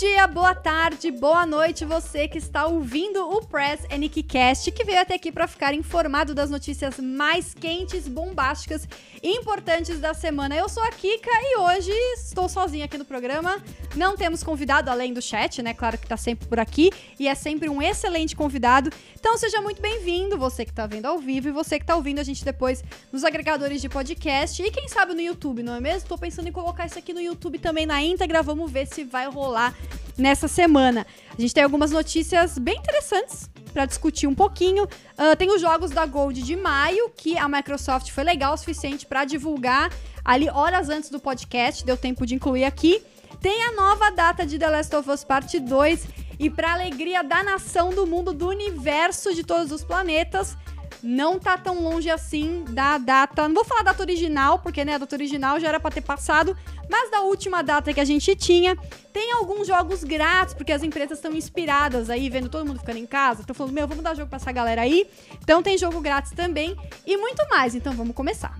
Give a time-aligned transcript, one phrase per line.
[0.00, 3.80] dia, boa tarde, boa noite, você que está ouvindo o Press
[4.26, 8.88] Cast, que veio até aqui para ficar informado das notícias mais quentes, bombásticas
[9.22, 10.56] e importantes da semana.
[10.56, 13.62] Eu sou a Kika e hoje estou sozinha aqui no programa.
[13.94, 15.74] Não temos convidado além do chat, né?
[15.74, 18.90] Claro que está sempre por aqui e é sempre um excelente convidado.
[19.18, 22.20] Então seja muito bem-vindo, você que está vendo ao vivo e você que está ouvindo
[22.20, 22.82] a gente depois
[23.12, 25.98] nos agregadores de podcast e quem sabe no YouTube, não é mesmo?
[25.98, 29.28] Estou pensando em colocar isso aqui no YouTube também na íntegra, vamos ver se vai
[29.28, 29.76] rolar
[30.20, 31.06] nessa semana.
[31.36, 34.84] A gente tem algumas notícias bem interessantes para discutir um pouquinho.
[34.84, 39.06] Uh, tem os jogos da Gold de maio, que a Microsoft foi legal o suficiente
[39.06, 39.90] para divulgar
[40.24, 43.02] ali horas antes do podcast, deu tempo de incluir aqui.
[43.40, 46.06] Tem a nova data de The Last of Us Parte 2
[46.38, 50.56] e para alegria da nação, do mundo, do universo, de todos os planetas,
[51.02, 53.48] não tá tão longe assim da data.
[53.48, 56.56] Não vou falar data original, porque né, a data original já era para ter passado,
[56.88, 58.76] mas da última data que a gente tinha,
[59.12, 63.06] tem alguns jogos grátis, porque as empresas estão inspiradas aí, vendo todo mundo ficando em
[63.06, 63.40] casa.
[63.40, 65.08] Estão falando, meu, vamos dar jogo pra essa galera aí.
[65.42, 67.74] Então tem jogo grátis também e muito mais.
[67.74, 68.54] Então vamos começar.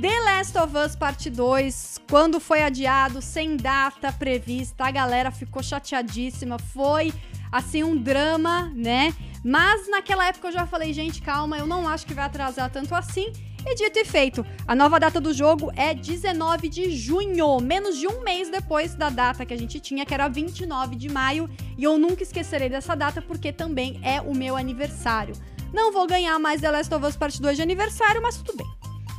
[0.00, 5.62] The Last of Us Parte 2, quando foi adiado, sem data prevista, a galera ficou
[5.62, 6.58] chateadíssima.
[6.58, 7.12] Foi
[7.54, 9.14] assim um drama, né?
[9.44, 12.92] Mas naquela época eu já falei, gente, calma, eu não acho que vai atrasar tanto
[12.96, 13.32] assim.
[13.64, 18.08] E dito e feito, a nova data do jogo é 19 de junho, menos de
[18.08, 21.48] um mês depois da data que a gente tinha, que era 29 de maio.
[21.78, 25.34] E eu nunca esquecerei dessa data porque também é o meu aniversário.
[25.72, 28.66] Não vou ganhar mais The Last of Us Part 2 de aniversário, mas tudo bem.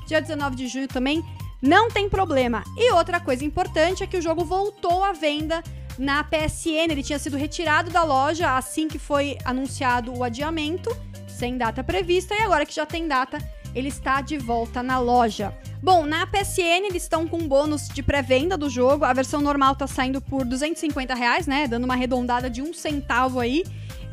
[0.07, 1.23] Dia 19 de junho também
[1.61, 2.63] não tem problema.
[2.77, 5.63] E outra coisa importante é que o jogo voltou à venda
[5.97, 6.91] na PSN.
[6.91, 10.95] Ele tinha sido retirado da loja assim que foi anunciado o adiamento,
[11.27, 13.37] sem data prevista, e agora que já tem data,
[13.73, 15.53] ele está de volta na loja.
[15.83, 19.05] Bom, na PSN eles estão com bônus de pré-venda do jogo.
[19.05, 21.67] A versão normal tá saindo por 250 reais, né?
[21.67, 23.63] Dando uma arredondada de um centavo aí.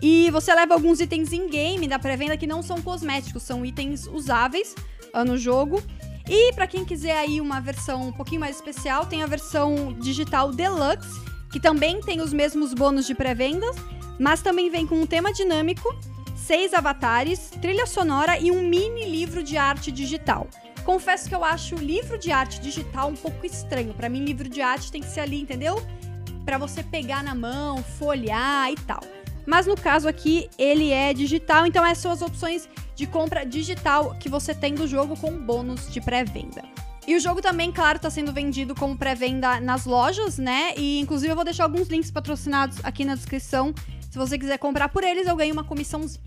[0.02, 4.06] E você leva alguns itens em game da pré-venda que não são cosméticos, são itens
[4.08, 4.74] usáveis
[5.14, 5.80] uh, no jogo.
[6.28, 10.50] E para quem quiser aí uma versão um pouquinho mais especial, tem a versão digital
[10.50, 11.20] Deluxe,
[11.52, 13.76] que também tem os mesmos bônus de pré-vendas,
[14.18, 15.94] mas também vem com um tema dinâmico,
[16.34, 20.48] seis avatares, trilha sonora e um mini livro de arte digital.
[20.84, 23.94] Confesso que eu acho o livro de arte digital um pouco estranho.
[23.94, 25.80] Para mim, livro de arte tem que ser ali, entendeu?
[26.44, 29.00] Para você pegar na mão, folhear e tal.
[29.46, 34.16] Mas no caso aqui, ele é digital, então essas são as opções de compra digital
[34.18, 36.62] que você tem do jogo com bônus de pré-venda.
[37.06, 40.72] E o jogo também, claro, tá sendo vendido como pré-venda nas lojas, né?
[40.76, 43.74] E inclusive eu vou deixar alguns links patrocinados aqui na descrição.
[44.08, 46.22] Se você quiser comprar por eles, eu ganho uma comissãozinha.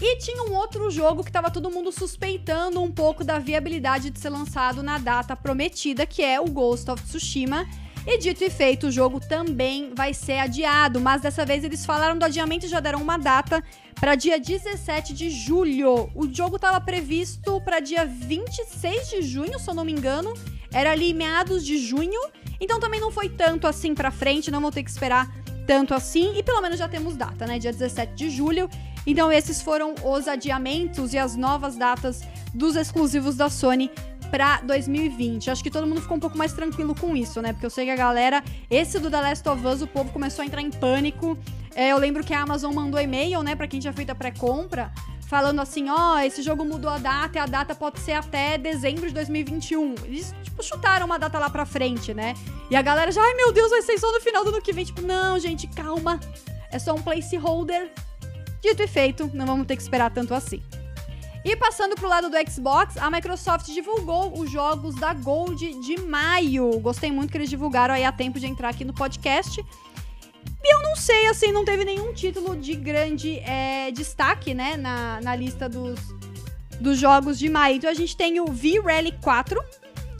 [0.00, 4.18] E tinha um outro jogo que tava todo mundo suspeitando um pouco da viabilidade de
[4.18, 7.66] ser lançado na data prometida, que é o Ghost of Tsushima.
[8.04, 12.18] E dito e feito, o jogo também vai ser adiado, mas dessa vez eles falaram
[12.18, 13.62] do adiamento e já deram uma data
[13.94, 16.10] para dia 17 de julho.
[16.12, 20.34] O jogo estava previsto para dia 26 de junho, se eu não me engano.
[20.72, 22.20] Era ali meados de junho,
[22.60, 25.30] então também não foi tanto assim para frente, não vou ter que esperar
[25.64, 27.58] tanto assim, e pelo menos já temos data, né?
[27.58, 28.68] Dia 17 de julho.
[29.06, 32.22] Então esses foram os adiamentos e as novas datas
[32.54, 33.90] dos exclusivos da Sony
[34.32, 35.50] pra 2020.
[35.50, 37.52] Acho que todo mundo ficou um pouco mais tranquilo com isso, né?
[37.52, 40.42] Porque eu sei que a galera, esse do The Last of Us, o povo começou
[40.42, 41.36] a entrar em pânico.
[41.74, 44.90] É, eu lembro que a Amazon mandou e-mail, né, pra quem tinha feito a pré-compra,
[45.28, 48.56] falando assim: ó, oh, esse jogo mudou a data e a data pode ser até
[48.56, 49.96] dezembro de 2021.
[50.04, 52.32] Eles, tipo, chutaram uma data lá pra frente, né?
[52.70, 54.72] E a galera já, ai meu Deus, vai ser só no final do ano que
[54.72, 54.86] vem.
[54.86, 56.18] Tipo, não, gente, calma.
[56.70, 57.92] É só um placeholder.
[58.62, 60.62] Dito e feito, não vamos ter que esperar tanto assim.
[61.44, 66.78] E passando pro lado do Xbox, a Microsoft divulgou os jogos da Gold de maio.
[66.78, 69.60] Gostei muito que eles divulgaram aí a tempo de entrar aqui no podcast.
[70.64, 75.20] E eu não sei, assim, não teve nenhum título de grande é, destaque, né, na,
[75.20, 75.98] na lista dos,
[76.80, 77.76] dos jogos de maio.
[77.76, 79.60] Então a gente tem o V-Rally 4,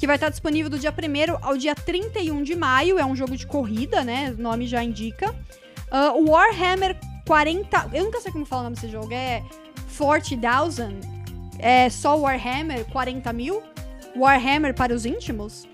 [0.00, 2.98] que vai estar disponível do dia 1 ao dia 31 de maio.
[2.98, 4.34] É um jogo de corrida, né?
[4.36, 5.30] O nome já indica.
[5.92, 7.90] Uh, Warhammer 40.
[7.92, 9.14] Eu nunca sei como fala o nome desse jogo.
[9.14, 9.44] É
[9.96, 11.11] 40,000
[11.58, 13.62] é só Warhammer 40 mil,
[14.16, 15.64] Warhammer para os íntimos,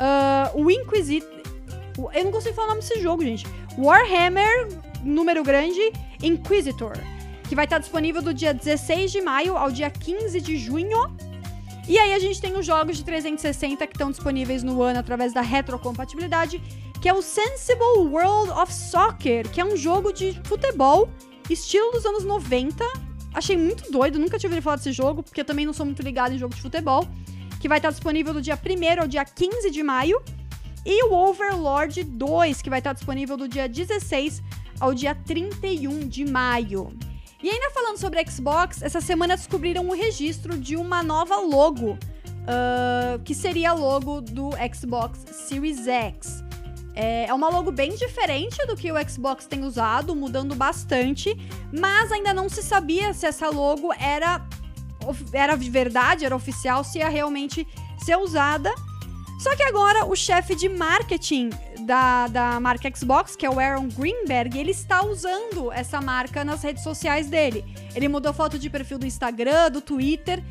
[0.00, 1.40] uh, o Inquisitor.
[2.14, 3.46] Eu não consigo falar o nome desse jogo, gente.
[3.78, 4.68] Warhammer,
[5.02, 6.92] número grande, Inquisitor.
[7.48, 11.14] Que vai estar disponível do dia 16 de maio ao dia 15 de junho.
[11.88, 15.32] E aí a gente tem os jogos de 360 que estão disponíveis no ano através
[15.32, 16.62] da retrocompatibilidade,
[17.00, 21.08] que é o Sensible World of Soccer, que é um jogo de futebol
[21.48, 22.84] estilo dos anos 90,
[23.32, 26.34] Achei muito doido, nunca tinha ouvido falar desse jogo, porque também não sou muito ligado
[26.34, 27.06] em jogo de futebol.
[27.60, 30.20] Que vai estar disponível do dia 1 ao dia 15 de maio.
[30.84, 34.42] e o Overlord 2, que vai estar disponível do dia 16
[34.80, 36.90] ao dia 31 de maio.
[37.42, 43.18] E ainda falando sobre Xbox, essa semana descobriram o registro de uma nova logo, uh,
[43.24, 46.49] que seria a logo do Xbox Series X.
[46.94, 51.36] É, é uma logo bem diferente do que o Xbox tem usado, mudando bastante,
[51.72, 54.44] mas ainda não se sabia se essa logo era,
[55.32, 57.66] era de verdade, era oficial, se ia realmente
[58.04, 58.72] ser usada.
[59.38, 61.48] Só que agora o chefe de marketing
[61.86, 66.62] da, da marca Xbox, que é o Aaron Greenberg, ele está usando essa marca nas
[66.62, 67.64] redes sociais dele.
[67.94, 70.42] Ele mudou foto de perfil do Instagram, do Twitter,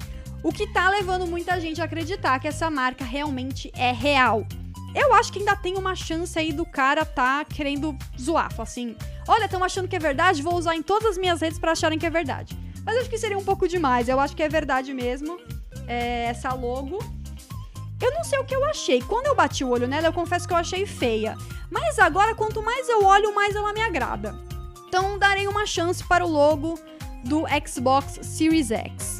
[0.41, 4.47] o que tá levando muita gente a acreditar que essa marca realmente é real.
[4.93, 8.95] Eu acho que ainda tem uma chance aí do cara tá querendo zoar, assim,
[9.27, 11.99] olha, estão achando que é verdade, vou usar em todas as minhas redes para acharem
[11.99, 12.57] que é verdade.
[12.83, 15.39] Mas eu acho que seria um pouco demais, eu acho que é verdade mesmo,
[15.87, 16.97] é, essa logo.
[18.01, 19.01] Eu não sei o que eu achei.
[19.01, 21.35] Quando eu bati o olho nela, eu confesso que eu achei feia.
[21.69, 24.33] Mas agora, quanto mais eu olho, mais ela me agrada.
[24.87, 26.79] Então, darei uma chance para o logo
[27.25, 29.18] do Xbox Series X.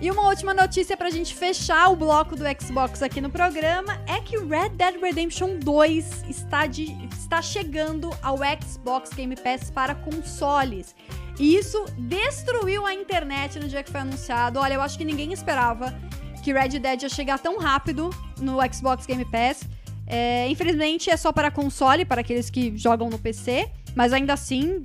[0.00, 4.18] E uma última notícia pra gente fechar o bloco do Xbox aqui no programa é
[4.18, 10.96] que Red Dead Redemption 2 está, de, está chegando ao Xbox Game Pass para consoles.
[11.38, 14.58] E isso destruiu a internet no dia que foi anunciado.
[14.58, 15.94] Olha, eu acho que ninguém esperava
[16.42, 18.08] que Red Dead ia chegar tão rápido
[18.40, 19.68] no Xbox Game Pass.
[20.06, 24.82] É, infelizmente é só para console, para aqueles que jogam no PC, mas ainda assim,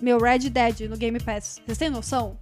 [0.00, 1.60] meu Red Dead no Game Pass.
[1.64, 2.36] Vocês têm noção?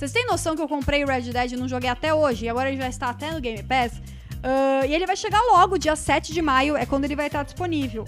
[0.00, 2.70] Vocês têm noção que eu comprei Red Dead e não joguei até hoje, e agora
[2.70, 3.98] ele já está até no Game Pass?
[3.98, 7.42] Uh, e ele vai chegar logo, dia 7 de maio, é quando ele vai estar
[7.42, 8.06] disponível.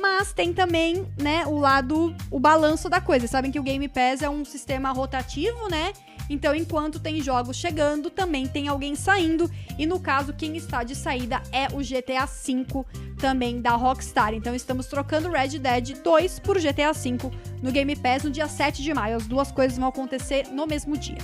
[0.00, 3.28] Mas tem também, né, o lado, o balanço da coisa.
[3.28, 5.92] Sabem que o Game Pass é um sistema rotativo, né?
[6.28, 9.50] Então, enquanto tem jogos chegando, também tem alguém saindo.
[9.78, 12.84] E no caso, quem está de saída é o GTA V
[13.18, 14.34] também da Rockstar.
[14.34, 17.30] Então, estamos trocando Red Dead 2 por GTA V
[17.62, 19.16] no Game Pass no dia 7 de maio.
[19.16, 21.18] As duas coisas vão acontecer no mesmo dia.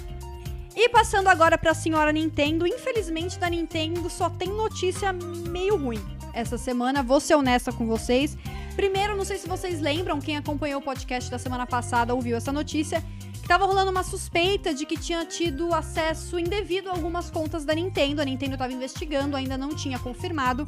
[0.77, 6.05] E passando agora para a senhora Nintendo, infelizmente da Nintendo só tem notícia meio ruim.
[6.33, 8.37] Essa semana, vou ser honesta com vocês.
[8.75, 12.51] Primeiro, não sei se vocês lembram, quem acompanhou o podcast da semana passada ouviu essa
[12.51, 13.05] notícia,
[13.47, 18.23] Tava rolando uma suspeita de que tinha tido acesso indevido a algumas contas da Nintendo.
[18.23, 20.67] A Nintendo estava investigando, ainda não tinha confirmado.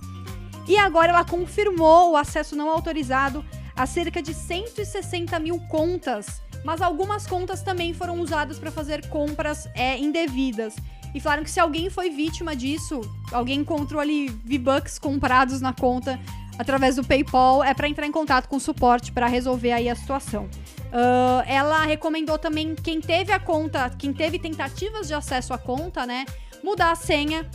[0.69, 3.45] E agora ela confirmou o acesso não autorizado
[3.75, 6.43] a cerca de 160 mil contas.
[6.65, 10.75] Mas algumas contas também foram usadas para fazer compras é, indevidas.
[11.15, 13.01] E falaram que se alguém foi vítima disso,
[13.33, 16.21] alguém encontrou ali V-Bucks comprados na conta
[16.59, 19.95] através do PayPal, é para entrar em contato com o suporte para resolver aí a
[19.95, 20.45] situação.
[20.87, 26.07] Uh, ela recomendou também quem teve a conta, quem teve tentativas de acesso à conta,
[26.07, 26.25] né,
[26.63, 27.49] mudar a senha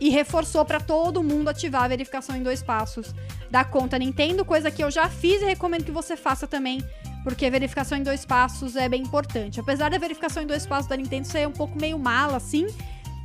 [0.00, 3.14] e reforçou para todo mundo ativar a verificação em dois passos
[3.50, 6.82] da conta Nintendo, coisa que eu já fiz e recomendo que você faça também,
[7.24, 9.60] porque verificação em dois passos é bem importante.
[9.60, 12.66] Apesar da verificação em dois passos da Nintendo ser um pouco meio mala assim,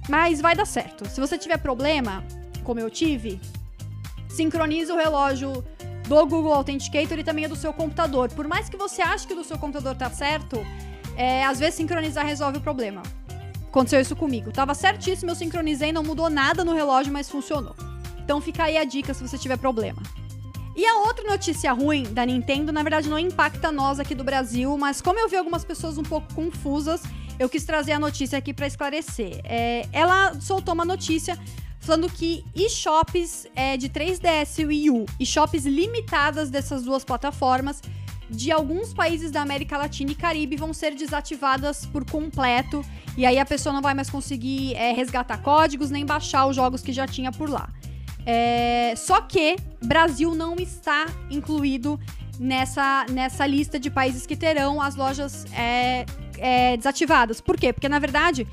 [0.10, 1.08] mas vai dar certo.
[1.08, 2.24] Se você tiver problema,
[2.64, 3.40] como eu tive,
[4.34, 5.64] sincroniza o relógio
[6.08, 8.30] do Google Authenticator e também é do seu computador.
[8.30, 10.58] Por mais que você ache que do seu computador tá certo,
[11.16, 13.02] é, às vezes sincronizar resolve o problema.
[13.68, 14.52] Aconteceu isso comigo.
[14.52, 17.76] Tava certíssimo, eu sincronizei, não mudou nada no relógio, mas funcionou.
[18.24, 20.02] Então fica aí a dica se você tiver problema.
[20.76, 24.76] E a outra notícia ruim da Nintendo, na verdade, não impacta nós aqui do Brasil,
[24.78, 27.04] mas como eu vi algumas pessoas um pouco confusas,
[27.38, 29.40] eu quis trazer a notícia aqui para esclarecer.
[29.44, 31.38] É, ela soltou uma notícia
[31.84, 37.82] falando que eShops é, de 3DS e Wii U e shops limitadas dessas duas plataformas
[38.30, 42.84] de alguns países da América Latina e Caribe vão ser desativadas por completo
[43.18, 46.82] e aí a pessoa não vai mais conseguir é, resgatar códigos nem baixar os jogos
[46.82, 47.70] que já tinha por lá.
[48.26, 52.00] É, só que Brasil não está incluído
[52.40, 56.06] nessa, nessa lista de países que terão as lojas é,
[56.38, 57.42] é desativadas.
[57.42, 57.74] Por quê?
[57.74, 58.48] Porque na verdade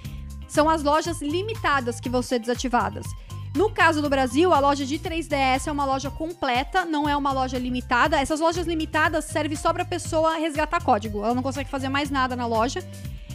[0.50, 3.06] são as lojas limitadas que vão ser desativadas.
[3.54, 7.32] No caso do Brasil, a loja de 3DS é uma loja completa, não é uma
[7.32, 8.20] loja limitada.
[8.20, 11.24] Essas lojas limitadas servem só para pessoa resgatar código.
[11.24, 12.84] Ela não consegue fazer mais nada na loja.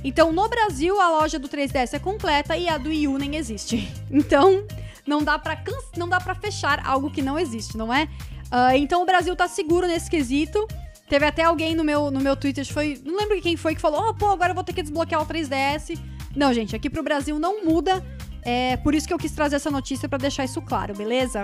[0.03, 3.35] Então, no Brasil, a loja do 3DS é completa e a do Wii U nem
[3.35, 3.91] existe.
[4.11, 4.65] Então,
[5.05, 5.57] não dá para
[5.97, 8.03] não dá para fechar algo que não existe, não é?
[8.45, 10.65] Uh, então, o Brasil tá seguro nesse quesito.
[11.09, 14.09] Teve até alguém no meu, no meu Twitter, foi, não lembro quem foi, que falou:
[14.09, 15.97] "Oh, pô, agora eu vou ter que desbloquear o 3DS".
[16.35, 18.03] Não, gente, aqui pro Brasil não muda.
[18.43, 21.43] É por isso que eu quis trazer essa notícia para deixar isso claro, beleza?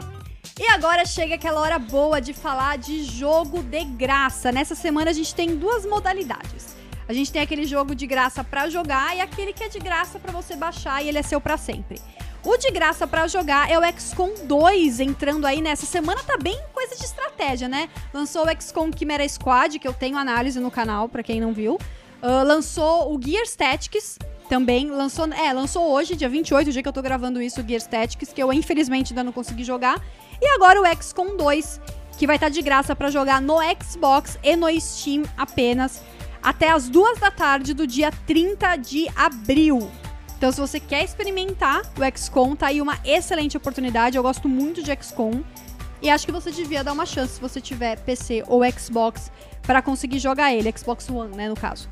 [0.60, 4.51] E agora chega aquela hora boa de falar de jogo de graça.
[4.51, 6.75] Nessa semana a gente tem duas modalidades.
[7.07, 10.19] A gente tem aquele jogo de graça para jogar e aquele que é de graça
[10.19, 12.00] para você baixar e ele é seu para sempre.
[12.43, 16.60] O de graça para jogar é o XCOM 2, entrando aí nessa semana, tá bem
[16.74, 17.89] coisa de estratégia, né?
[18.13, 21.75] Lançou o XCOM Chimera Squad, que eu tenho análise no canal, para quem não viu.
[21.75, 24.17] Uh, lançou o Gear Statics,
[24.51, 27.65] também lançou, é, lançou hoje, dia 28, o dia que eu tô gravando isso, o
[27.65, 30.03] Gear Statics, que eu infelizmente ainda não consegui jogar.
[30.41, 31.79] E agora o XCOM 2,
[32.17, 36.03] que vai estar tá de graça para jogar no Xbox e no Steam apenas
[36.43, 39.89] até as duas da tarde do dia 30 de abril.
[40.38, 44.17] Então, se você quer experimentar o XCOM, tá aí uma excelente oportunidade.
[44.17, 45.41] Eu gosto muito de XCOM.
[46.01, 49.31] E acho que você devia dar uma chance se você tiver PC ou Xbox
[49.62, 51.88] para conseguir jogar ele, Xbox One, né, no caso.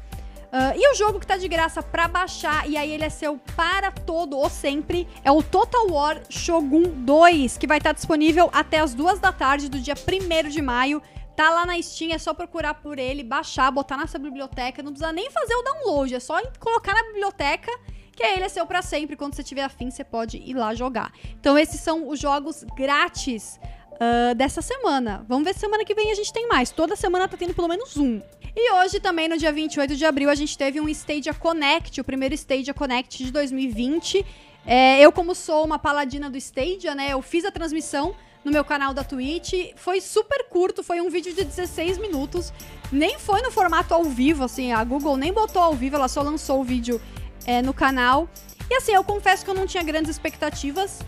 [0.50, 3.38] Uh, e o jogo que tá de graça para baixar, e aí ele é seu
[3.56, 8.50] para todo ou sempre, é o Total War Shogun 2, que vai estar tá disponível
[8.52, 11.02] até as duas da tarde do dia 1 de maio.
[11.36, 14.82] Tá lá na Steam, é só procurar por ele, baixar, botar nessa biblioteca.
[14.82, 17.72] Não precisa nem fazer o download, é só colocar na biblioteca
[18.12, 19.16] que ele é seu para sempre.
[19.16, 21.14] Quando você tiver afim, você pode ir lá jogar.
[21.40, 23.58] Então, esses são os jogos grátis
[24.00, 25.26] uh, dessa semana.
[25.28, 26.72] Vamos ver se semana que vem a gente tem mais.
[26.72, 28.22] Toda semana tá tendo pelo menos um.
[28.56, 32.04] E hoje também, no dia 28 de abril, a gente teve um Stadia Connect, o
[32.04, 34.26] primeiro Stadia Connect de 2020.
[34.66, 38.64] É, eu, como sou uma paladina do Stadia, né, eu fiz a transmissão no meu
[38.64, 39.54] canal da Twitch.
[39.76, 42.52] Foi super curto, foi um vídeo de 16 minutos.
[42.92, 46.22] Nem foi no formato ao vivo, assim, a Google nem botou ao vivo, ela só
[46.22, 47.00] lançou o vídeo
[47.46, 48.28] é, no canal.
[48.70, 51.00] E assim, eu confesso que eu não tinha grandes expectativas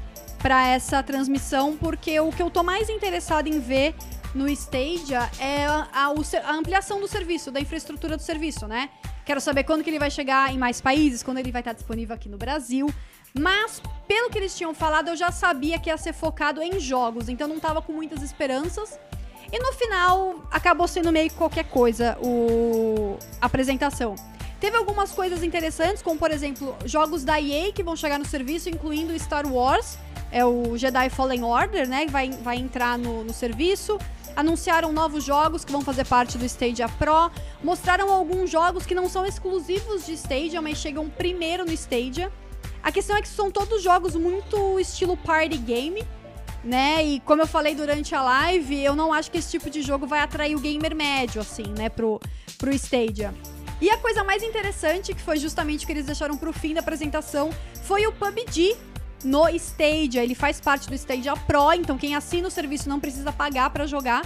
[0.42, 3.96] para essa transmissão, porque o que eu tô mais interessado em ver
[4.34, 8.90] no Stadia é a, a, a, ampliação do serviço, da infraestrutura do serviço, né?
[9.26, 12.16] Quero saber quando que ele vai chegar em mais países, quando ele vai estar disponível
[12.16, 12.92] aqui no Brasil.
[13.38, 17.30] Mas, pelo que eles tinham falado, eu já sabia que ia ser focado em jogos,
[17.30, 19.00] então não tava com muitas esperanças.
[19.52, 23.18] E no final, acabou sendo meio que qualquer coisa o...
[23.40, 24.16] a apresentação.
[24.62, 28.70] Teve algumas coisas interessantes, como por exemplo, jogos da EA que vão chegar no serviço,
[28.70, 29.98] incluindo Star Wars,
[30.32, 32.06] é o Jedi Fallen Order, né?
[32.06, 33.98] Que vai, vai entrar no, no serviço.
[34.36, 37.32] Anunciaram novos jogos que vão fazer parte do Stadia Pro.
[37.64, 42.32] Mostraram alguns jogos que não são exclusivos de Stadia, mas chegam primeiro no Stadia.
[42.84, 46.04] A questão é que são todos jogos muito estilo party game,
[46.64, 47.04] né?
[47.04, 50.06] E como eu falei durante a live, eu não acho que esse tipo de jogo
[50.06, 52.22] vai atrair o gamer médio, assim, né, pro,
[52.60, 53.34] pro Stadia.
[53.82, 56.82] E a coisa mais interessante, que foi justamente o que eles deixaram pro fim da
[56.82, 57.50] apresentação,
[57.82, 58.78] foi o PUBG
[59.24, 60.24] no Stadia.
[60.24, 63.88] Ele faz parte do Stadia Pro, então quem assina o serviço não precisa pagar para
[63.88, 64.22] jogar.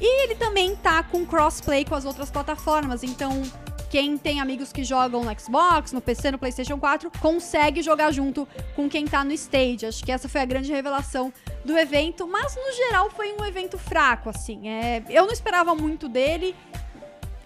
[0.00, 3.42] E ele também tá com crossplay com as outras plataformas, então
[3.90, 8.48] quem tem amigos que jogam no Xbox, no PC, no PlayStation 4, consegue jogar junto
[8.74, 9.86] com quem tá no Stage.
[9.86, 11.32] Acho que essa foi a grande revelação
[11.64, 14.68] do evento, mas no geral foi um evento fraco, assim.
[14.68, 16.56] É, eu não esperava muito dele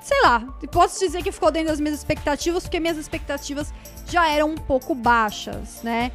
[0.00, 0.40] sei lá,
[0.70, 3.72] posso dizer que ficou dentro das minhas expectativas, porque minhas expectativas
[4.06, 6.12] já eram um pouco baixas, né?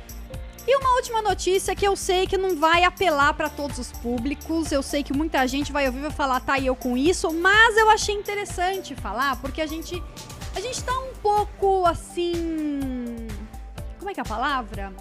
[0.65, 4.71] E uma última notícia que eu sei que não vai apelar para todos os públicos,
[4.71, 7.33] eu sei que muita gente vai ouvir e vai falar, tá, e eu com isso,
[7.33, 10.01] mas eu achei interessante falar, porque a gente
[10.55, 13.27] a gente tá um pouco assim,
[13.99, 14.93] como é que é a palavra?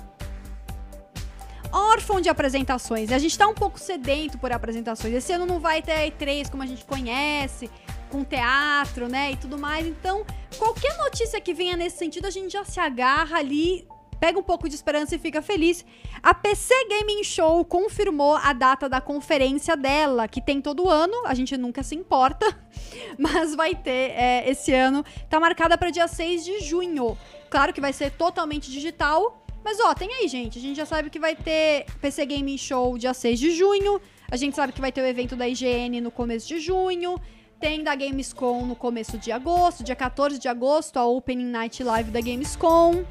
[1.73, 3.11] órfão de apresentações.
[3.11, 5.15] A gente tá um pouco sedento por apresentações.
[5.15, 7.71] Esse ano não vai ter E3 como a gente conhece
[8.13, 9.87] com teatro, né, e tudo mais.
[9.87, 10.25] Então,
[10.59, 13.89] qualquer notícia que venha nesse sentido, a gente já se agarra ali,
[14.21, 15.83] pega um pouco de esperança e fica feliz.
[16.23, 21.33] A PC Gaming Show confirmou a data da conferência dela, que tem todo ano, a
[21.33, 22.47] gente nunca se importa,
[23.19, 25.03] mas vai ter é, esse ano.
[25.31, 27.17] Tá marcada para dia 6 de junho.
[27.49, 30.59] Claro que vai ser totalmente digital, mas ó, tem aí, gente.
[30.59, 34.01] A gente já sabe que vai ter PC Gaming Show dia 6 de junho.
[34.31, 37.19] A gente sabe que vai ter o evento da IGN no começo de junho.
[37.63, 42.11] Tem da Gamescom no começo de agosto, dia 14 de agosto, a Opening Night Live
[42.11, 43.05] da Gamescom.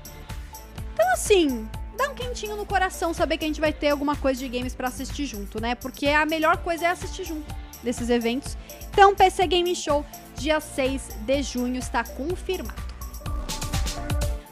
[0.94, 4.42] Então, assim, dá um quentinho no coração saber que a gente vai ter alguma coisa
[4.42, 5.74] de games para assistir junto, né?
[5.76, 8.58] Porque a melhor coisa é assistir junto desses eventos.
[8.92, 10.06] Então, PC Game Show,
[10.36, 12.92] dia 6 de junho, está confirmado.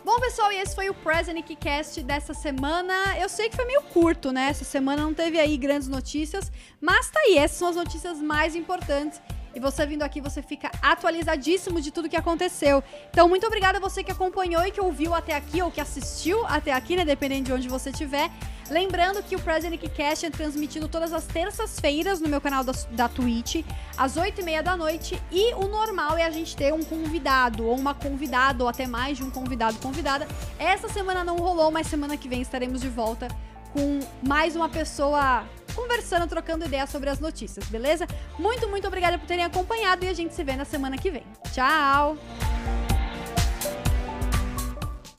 [0.06, 2.94] Bom, pessoal, e esse foi o Present Cast dessa semana.
[3.20, 4.48] Eu sei que foi meio curto, né?
[4.50, 8.56] Essa semana não teve aí grandes notícias, mas tá aí, essas são as notícias mais
[8.56, 9.20] importantes
[9.54, 12.84] e você vindo aqui, você fica atualizadíssimo de tudo que aconteceu.
[13.10, 16.46] Então, muito obrigada a você que acompanhou e que ouviu até aqui, ou que assistiu
[16.46, 17.06] até aqui, né?
[17.06, 18.30] Dependendo de onde você estiver.
[18.70, 23.10] Lembrando que o President Cast é transmitido todas as terças-feiras no meu canal da, da
[23.10, 23.66] Twitch,
[23.98, 25.20] às 8h30 da noite.
[25.32, 29.18] E o normal é a gente ter um convidado, ou uma convidada, ou até mais
[29.18, 30.28] de um convidado convidada.
[30.60, 33.28] Essa semana não rolou, mas semana que vem estaremos de volta
[33.74, 35.44] com mais uma pessoa
[35.80, 38.06] conversando, trocando ideias sobre as notícias, beleza?
[38.38, 41.24] Muito, muito obrigada por terem acompanhado e a gente se vê na semana que vem.
[41.54, 42.18] Tchau!